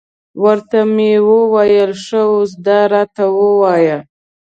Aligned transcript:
ورته 0.43 0.79
ومې 0.87 1.11
ویل، 1.53 1.91
ښه 2.03 2.21
اوس 2.31 2.51
دا 2.65 2.79
راته 2.93 3.23
ووایه. 3.37 3.97